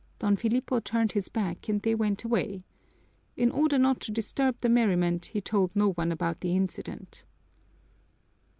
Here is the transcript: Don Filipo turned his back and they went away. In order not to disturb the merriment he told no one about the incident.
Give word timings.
Don 0.17 0.35
Filipo 0.35 0.79
turned 0.79 1.11
his 1.11 1.29
back 1.29 1.69
and 1.69 1.79
they 1.83 1.93
went 1.93 2.23
away. 2.23 2.63
In 3.37 3.51
order 3.51 3.77
not 3.77 3.99
to 3.99 4.11
disturb 4.11 4.59
the 4.59 4.67
merriment 4.67 5.27
he 5.27 5.41
told 5.41 5.75
no 5.75 5.91
one 5.91 6.11
about 6.11 6.39
the 6.39 6.55
incident. 6.55 7.23